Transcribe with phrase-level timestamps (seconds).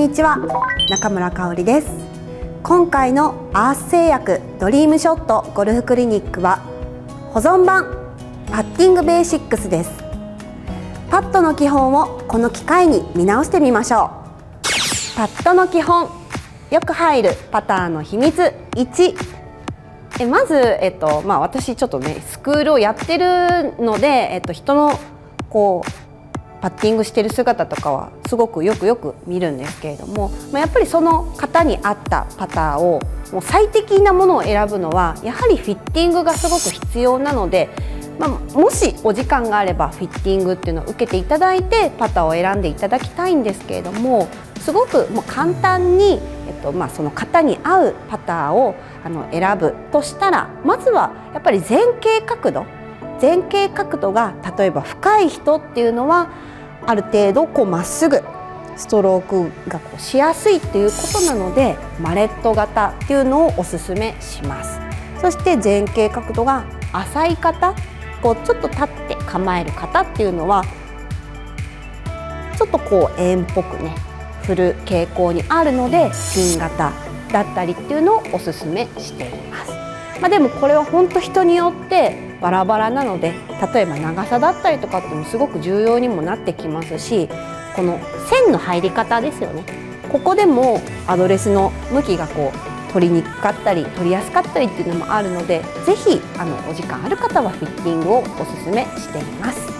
[0.00, 0.38] にちは。
[0.88, 1.88] 中村香織です。
[2.62, 6.60] 今回のアース製薬ドリームショットゴルフクリニックは
[7.34, 8.14] 保存版
[8.50, 9.90] パッティングベーシックスです。
[11.10, 14.10] パットの基本をこの機会に見直してみましょ
[14.64, 15.16] う。
[15.18, 16.08] パットの基本
[16.70, 19.16] よく入るパターの秘密1
[20.20, 24.98] えまず、えっとまあ、私ちょっとねスクールをやってるので、えっと、人の
[25.50, 25.99] こう
[26.60, 33.00] パッティングしてる姿とかはすごくよくよく見るんですけれども、ま、やっぱりその方に合ったパターを
[33.32, 37.70] もう最適なものを選ぶのはやはりフィッティングがすごく必要なので、
[38.18, 44.28] まあ、もしお時間があればフィッティングっていうのを受けていただいてパターを選んでいただきたいんですけれども
[44.60, 52.79] すごくもう簡単に、えっとまあ、その方に合うパターをあの選ぶとしたらまずはやっぱり前傾角度
[53.20, 56.30] 前傾角度が例えば深い人っていうのは
[56.86, 58.22] ある程度こうまっすぐ
[58.76, 64.80] ストロークがこうしやすいっていうことなのでマレット型っていうのをおすすめします。
[65.20, 67.74] そして前傾角度が浅い方
[68.22, 70.64] こうちょっと立って構える方っていうのは
[72.56, 73.94] ちょっとこう円っぽくね
[74.44, 76.92] 振る傾向にあるのでピン型
[77.30, 79.72] だったりっていうのをおすすめしています。
[80.20, 83.34] まあ、でもこれは本当人によってバラバラなので
[83.74, 87.28] 例えば長さだったりとかってもすごく重要にもなってきますし
[87.76, 89.64] この線の入り方ですよね
[90.10, 96.20] ここでもアドレスの向きがこう取りにくかったり取りやすかったりっていうのもあるので是非
[96.68, 99.79] お時間ある方はフィッティングをおすすめしています。